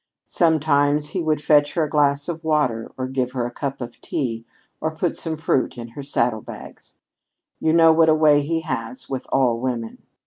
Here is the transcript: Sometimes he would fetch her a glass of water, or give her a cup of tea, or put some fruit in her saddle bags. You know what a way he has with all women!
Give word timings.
Sometimes 0.25 1.09
he 1.09 1.21
would 1.21 1.43
fetch 1.43 1.75
her 1.75 1.83
a 1.83 1.89
glass 1.91 2.27
of 2.27 2.43
water, 2.43 2.91
or 2.97 3.05
give 3.07 3.33
her 3.33 3.45
a 3.45 3.51
cup 3.51 3.81
of 3.81 4.01
tea, 4.01 4.47
or 4.79 4.95
put 4.95 5.15
some 5.15 5.37
fruit 5.37 5.77
in 5.77 5.89
her 5.89 6.01
saddle 6.01 6.41
bags. 6.41 6.95
You 7.59 7.71
know 7.73 7.93
what 7.93 8.09
a 8.09 8.15
way 8.15 8.41
he 8.41 8.61
has 8.61 9.11
with 9.11 9.27
all 9.31 9.59
women! 9.59 9.99